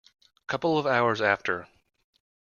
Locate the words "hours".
0.87-1.21